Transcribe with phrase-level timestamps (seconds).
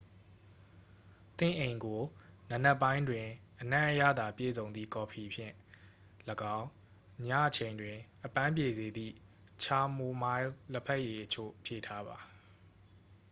[1.37, 2.01] သင့်အိမ်ကို
[2.49, 3.27] နံနက်ပိုင်းတွင်
[3.59, 5.53] အနံ့အရသာ ပြည့်စုံသည့် ကော်ဖီဖြင့်
[6.27, 6.67] လည်းကောင်း
[7.25, 9.13] ညအချိန်တွင် အပန်းပြေစေသည့်
[9.63, 12.17] ချာမိုမိုင်းလ် လဘက်ရည်အချို့ဖြည့်ထားပါ